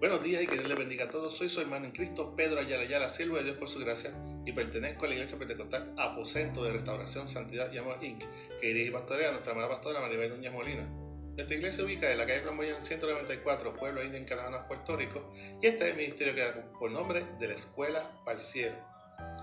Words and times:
Buenos 0.00 0.22
días 0.22 0.42
y 0.42 0.46
que 0.46 0.54
Dios 0.54 0.66
les 0.66 0.78
bendiga 0.78 1.04
a 1.04 1.08
todos. 1.10 1.36
Soy 1.36 1.50
su 1.50 1.60
hermano 1.60 1.84
en 1.84 1.92
Cristo, 1.92 2.34
Pedro 2.34 2.58
Ayala 2.60 2.84
Ayala, 2.84 3.10
siervo 3.10 3.36
de 3.36 3.44
Dios 3.44 3.58
por 3.58 3.68
su 3.68 3.80
gracia, 3.80 4.10
y 4.46 4.52
pertenezco 4.52 5.04
a 5.04 5.08
la 5.08 5.14
Iglesia 5.14 5.38
Pentecostal 5.38 5.92
Aposento 5.98 6.64
de 6.64 6.72
Restauración, 6.72 7.28
Santidad 7.28 7.70
y 7.70 7.76
Amor 7.76 8.02
Inc., 8.02 8.24
que 8.62 8.68
dirige 8.68 8.88
y 8.88 8.90
pastorea 8.92 9.28
a 9.28 9.32
nuestra 9.32 9.52
amada 9.52 9.68
pastora 9.68 10.00
Maribel 10.00 10.30
Núñez 10.30 10.54
Molina. 10.54 10.88
Esta 11.36 11.52
iglesia 11.52 11.84
ubica 11.84 12.10
en 12.10 12.16
la 12.16 12.24
calle 12.24 12.40
Flamboyán 12.40 12.82
194, 12.82 13.74
Pueblo 13.74 14.02
Indio 14.02 14.18
en 14.18 14.24
Canadá, 14.24 14.66
Puerto 14.66 14.96
Rico, 14.96 15.34
y 15.60 15.66
este 15.66 15.84
es 15.84 15.90
el 15.90 15.96
ministerio 15.98 16.34
que 16.34 16.40
da 16.40 16.72
por 16.78 16.90
nombre 16.90 17.22
de 17.38 17.48
la 17.48 17.54
Escuela 17.54 18.22
Parciero. 18.24 18.76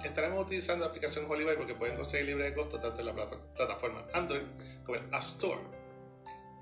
Estaremos 0.04 0.44
utilizando 0.44 0.86
la 0.86 0.90
aplicación 0.90 1.26
Holy 1.30 1.46
porque 1.56 1.76
pueden 1.76 1.96
conseguir 1.96 2.26
libre 2.26 2.46
de 2.46 2.56
costo 2.56 2.80
tanto 2.80 3.02
en 3.02 3.06
la 3.06 3.30
plataforma 3.56 4.08
Android 4.12 4.42
como 4.84 4.98
en 4.98 5.14
App 5.14 5.24
Store. 5.24 5.62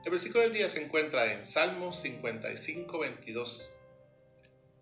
El 0.04 0.12
versículo 0.12 0.44
del 0.44 0.52
día 0.52 0.68
se 0.68 0.84
encuentra 0.84 1.32
en 1.32 1.46
Salmo 1.46 1.94
55, 1.94 3.00
22. 3.00 3.72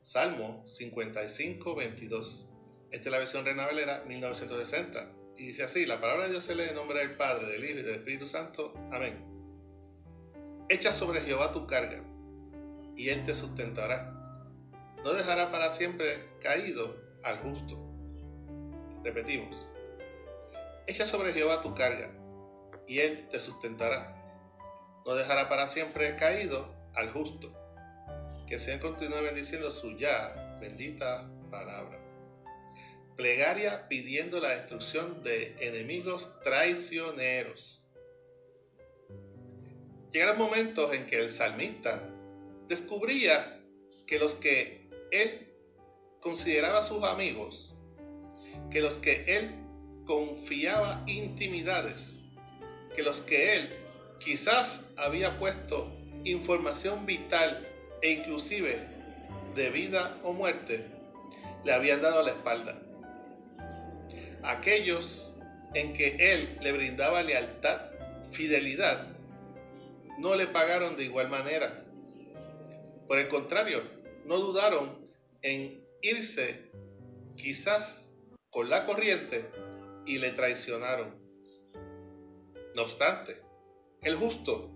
Salmo 0.04 0.68
55, 0.68 1.76
22. 1.76 2.50
Esta 2.92 3.06
es 3.06 3.12
la 3.12 3.20
versión 3.20 3.46
Reina 3.46 3.66
Valera 3.66 4.04
1960. 4.06 5.14
Y 5.38 5.48
dice 5.48 5.64
así, 5.64 5.86
la 5.86 6.02
palabra 6.02 6.26
de 6.26 6.32
Dios 6.32 6.44
se 6.44 6.56
lee 6.56 6.66
en 6.68 6.76
nombre 6.76 7.00
del 7.00 7.16
Padre, 7.16 7.48
del 7.48 7.64
Hijo 7.64 7.80
y 7.80 7.84
del 7.84 7.96
Espíritu 7.96 8.28
Santo. 8.28 8.74
Amén. 8.92 9.24
Echa 10.68 10.92
sobre 10.92 11.22
Jehová 11.22 11.54
tu 11.54 11.66
carga, 11.68 12.04
y 12.98 13.08
Él 13.08 13.24
te 13.24 13.34
sustentará. 13.34 14.12
No 15.06 15.14
dejará 15.14 15.52
para 15.52 15.72
siempre 15.72 16.28
caído 16.42 16.98
al 17.24 17.38
justo. 17.38 17.80
Repetimos. 19.06 19.70
Echa 20.86 21.06
sobre 21.06 21.32
Jehová 21.32 21.62
tu 21.62 21.74
carga, 21.76 22.12
y 22.90 23.00
Él 23.00 23.30
te 23.30 23.40
sustentará. 23.40 24.22
No 25.06 25.16
dejará 25.16 25.48
para 25.48 25.66
siempre 25.68 26.18
caído 26.18 26.76
al 26.94 27.10
justo. 27.10 27.63
Que 28.54 28.58
el 28.58 28.66
Señor 28.66 28.82
continúe 28.82 29.20
bendiciendo 29.24 29.72
su 29.72 29.98
ya 29.98 30.60
bendita 30.62 31.28
palabra. 31.50 32.00
Plegaria 33.16 33.88
pidiendo 33.90 34.40
la 34.40 34.50
destrucción 34.50 35.24
de 35.24 35.56
enemigos 35.60 36.40
traicioneros. 36.44 37.82
Llegarán 40.12 40.38
momentos 40.38 40.94
en 40.94 41.08
que 41.08 41.20
el 41.20 41.32
salmista 41.32 42.08
descubría 42.68 43.60
que 44.06 44.20
los 44.20 44.36
que 44.36 44.88
él 45.12 45.52
consideraba 46.22 46.84
sus 46.84 47.04
amigos, 47.06 47.74
que 48.70 48.82
los 48.82 48.98
que 48.98 49.36
él 49.36 49.50
confiaba 50.06 51.04
intimidades, 51.08 52.20
que 52.96 53.02
los 53.02 53.22
que 53.22 53.56
él 53.56 53.70
quizás 54.20 54.90
había 54.96 55.40
puesto 55.40 55.92
información 56.24 57.08
vital 57.08 57.73
e 58.04 58.12
inclusive 58.12 58.78
de 59.56 59.70
vida 59.70 60.20
o 60.24 60.34
muerte, 60.34 60.86
le 61.64 61.72
habían 61.72 62.02
dado 62.02 62.22
la 62.22 62.32
espalda. 62.32 62.78
Aquellos 64.44 65.34
en 65.74 65.94
que 65.94 66.18
él 66.20 66.60
le 66.62 66.74
brindaba 66.74 67.24
lealtad, 67.24 67.80
fidelidad, 68.30 69.08
no 70.20 70.36
le 70.36 70.48
pagaron 70.48 70.98
de 70.98 71.06
igual 71.06 71.30
manera. 71.30 71.86
Por 73.08 73.20
el 73.20 73.30
contrario, 73.30 73.82
no 74.26 74.38
dudaron 74.38 75.08
en 75.42 75.88
irse 76.02 76.72
quizás 77.38 78.12
con 78.50 78.70
la 78.70 78.86
corriente 78.86 79.50
y 80.06 80.18
le 80.18 80.32
traicionaron. 80.32 81.16
No 82.76 82.82
obstante, 82.82 83.38
el 84.02 84.16
justo, 84.16 84.72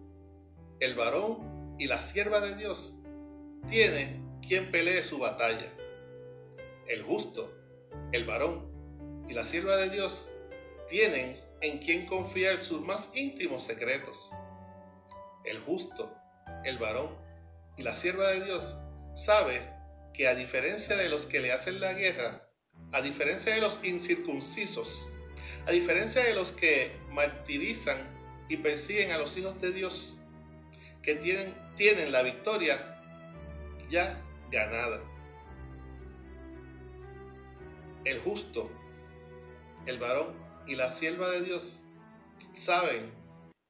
el 0.80 0.96
varón 0.96 1.76
y 1.78 1.88
la 1.88 2.00
sierva 2.00 2.40
de 2.40 2.56
Dios 2.56 3.02
tiene 3.68 4.22
quien 4.46 4.72
pelee 4.72 5.04
su 5.04 5.20
batalla. 5.20 5.72
El 6.88 7.04
justo, 7.04 7.54
el 8.12 8.26
varón 8.26 8.72
y 9.28 9.34
la 9.34 9.46
sierva 9.46 9.76
de 9.78 9.90
Dios 9.90 10.30
tienen 10.88 11.40
en 11.62 11.80
quien 11.80 12.06
confiar 12.06 12.58
sus 12.60 12.82
más 12.82 13.16
íntimos 13.16 13.64
secretos 13.64 14.32
el 15.48 15.60
justo, 15.60 16.14
el 16.66 16.78
varón 16.78 17.10
y 17.78 17.84
la 17.84 17.96
sierva 17.96 18.30
de 18.30 18.46
Dios, 18.46 18.78
sabe 19.16 19.62
que 20.14 20.28
a 20.28 20.36
diferencia 20.36 20.96
de 20.96 21.10
los 21.10 21.26
que 21.26 21.40
le 21.40 21.52
hacen 21.52 21.80
la 21.80 21.94
guerra, 21.94 22.50
a 22.92 23.02
diferencia 23.02 23.54
de 23.54 23.62
los 23.62 23.84
incircuncisos, 23.84 25.10
a 25.66 25.72
diferencia 25.72 26.24
de 26.24 26.34
los 26.34 26.52
que 26.52 26.92
martirizan 27.12 27.98
y 28.50 28.58
persiguen 28.58 29.12
a 29.12 29.18
los 29.18 29.38
hijos 29.38 29.60
de 29.62 29.72
Dios, 29.72 30.18
que 31.02 31.16
tienen, 31.16 31.56
tienen 31.76 32.12
la 32.12 32.24
victoria 32.24 32.97
ya 33.90 34.24
ganada. 34.52 35.02
El 38.04 38.20
justo, 38.20 38.70
el 39.86 40.00
varón 40.00 40.34
y 40.66 40.76
la 40.76 40.90
sierva 40.90 41.30
de 41.30 41.42
Dios 41.42 41.84
saben 42.54 43.12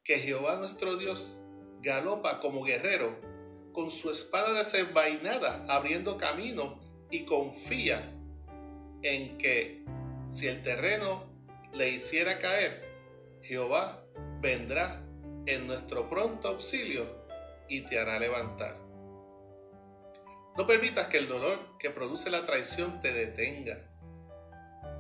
que 0.04 0.20
Jehová 0.20 0.58
nuestro 0.58 0.96
Dios 0.98 1.38
galopa 1.82 2.40
como 2.40 2.64
guerrero, 2.64 3.16
con 3.74 3.92
su 3.92 4.10
espada 4.10 4.54
desenvainada, 4.54 5.66
abriendo 5.68 6.18
camino 6.18 6.80
y 7.12 7.26
confía 7.26 8.14
en 9.04 9.38
que 9.38 9.86
si 10.34 10.48
el 10.48 10.62
terreno 10.64 11.24
le 11.74 11.90
hiciera 11.90 12.40
caer, 12.40 12.84
Jehová 13.42 14.04
vendrá 14.42 15.04
en 15.46 15.68
nuestro 15.68 16.10
pronto 16.10 16.50
auxilio 16.50 17.06
y 17.70 17.82
te 17.82 18.00
hará 18.00 18.20
levantar. 18.20 18.87
No 20.58 20.66
permitas 20.66 21.08
que 21.08 21.18
el 21.18 21.28
dolor 21.28 21.78
que 21.78 21.92
produce 21.92 22.32
la 22.32 22.46
traición 22.46 23.00
te 23.00 23.14
detenga. 23.14 23.78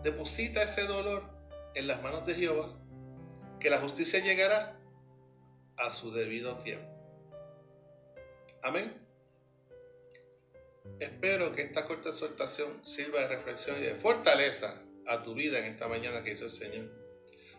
Deposita 0.03 0.62
ese 0.62 0.84
dolor 0.85 1.23
en 1.73 1.88
las 1.88 2.03
manos 2.03 2.28
de 2.28 2.35
Jehová, 2.35 2.69
que 3.59 3.72
la 3.72 3.79
justicia 3.79 4.19
llegará 4.19 4.79
a 5.78 5.90
su 5.90 6.12
debido 6.12 6.59
tiempo. 6.59 6.88
Amén. 8.62 9.03
Espero 11.00 11.53
que 11.56 11.63
esta 11.63 11.85
corta 11.85 12.09
exhortación 12.09 12.85
sirva 12.85 13.22
de 13.22 13.28
reflexión 13.28 13.78
y 13.78 13.81
de 13.81 13.95
fortaleza 13.95 14.81
a 15.07 15.24
tu 15.24 15.34
vida 15.34 15.57
en 15.59 15.66
esta 15.66 15.88
mañana 15.88 16.24
que 16.24 16.34
hizo 16.34 16.45
el 16.45 16.51
Señor. 16.51 16.85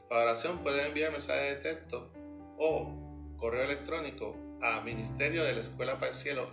Para 0.08 0.22
oración 0.22 0.62
puedes 0.62 0.86
enviar 0.86 1.10
mensajes 1.10 1.56
de 1.56 1.72
texto 1.72 2.12
o 2.58 3.36
correo 3.38 3.64
electrónico 3.64 4.36
a 4.62 4.80
ministerio 4.82 5.44
de 5.44 5.52
la 5.52 5.60
escuela 5.60 5.98
para 5.98 6.12
el 6.12 6.16
cielo. 6.16 6.48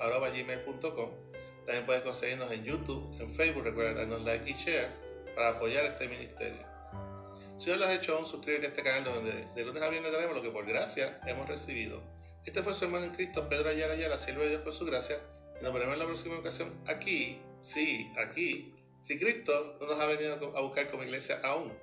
También 1.66 1.86
puedes 1.86 2.04
conseguirnos 2.04 2.52
en 2.52 2.64
YouTube, 2.64 3.20
en 3.20 3.32
Facebook, 3.32 3.64
recuerda 3.64 3.94
darnos 3.94 4.24
like 4.24 4.50
y 4.50 4.54
share 4.54 4.90
para 5.36 5.50
apoyar 5.50 5.86
este 5.86 6.08
ministerio. 6.08 6.66
Si 7.58 7.70
no 7.70 7.78
lo 7.78 7.86
has 7.86 7.92
hecho 7.92 8.16
aún, 8.16 8.26
suscríbete 8.26 8.68
a 8.68 8.70
este 8.70 8.84
canal 8.84 9.04
donde 9.04 9.32
de 9.32 9.66
lunes 9.66 9.82
a 9.82 9.90
viernes 9.90 10.12
daremos 10.12 10.36
lo 10.36 10.42
que 10.42 10.52
por 10.52 10.66
gracia 10.66 11.20
hemos 11.26 11.48
recibido. 11.48 12.02
Este 12.46 12.62
fue 12.62 12.74
su 12.76 12.86
hermano 12.86 13.06
en 13.06 13.12
Cristo, 13.12 13.48
Pedro 13.50 13.70
Ayala 13.70 13.94
Ayala, 13.94 14.18
siervo 14.18 14.44
de 14.44 14.50
Dios 14.50 14.62
por 14.62 14.74
su 14.74 14.86
gracia. 14.86 15.18
Y 15.60 15.64
nos 15.64 15.74
veremos 15.74 15.94
en 15.94 16.00
la 16.00 16.06
próxima 16.06 16.38
ocasión 16.38 16.72
aquí, 16.86 17.42
sí, 17.62 18.12
aquí. 18.18 18.76
Si 19.02 19.18
Cristo 19.18 19.78
no 19.80 19.88
nos 19.88 20.00
ha 20.00 20.06
venido 20.06 20.56
a 20.56 20.62
buscar 20.62 20.92
como 20.92 21.04
iglesia 21.04 21.40
aún, 21.44 21.74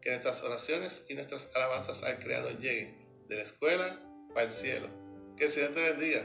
que 0.00 0.10
nuestras 0.10 0.42
oraciones 0.42 1.06
y 1.08 1.14
nuestras 1.14 1.54
alabanzas 1.56 2.04
al 2.04 2.18
Creador 2.18 2.58
lleguen 2.58 3.26
de 3.26 3.36
la 3.36 3.42
escuela 3.42 4.00
para 4.32 4.46
el 4.46 4.52
cielo. 4.52 4.88
Que 5.36 5.46
el 5.46 5.50
Señor 5.50 5.70
te 5.70 5.82
bendiga. 5.82 6.22